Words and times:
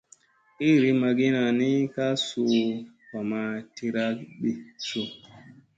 Liri 0.63 0.91
magina 1.01 1.41
ni 1.57 1.69
ka 1.93 2.07
suu 2.25 2.63
va 3.09 3.19
ma 3.29 3.41
tira 3.75 4.05
ɗi 4.39 4.51
suu. 4.87 5.05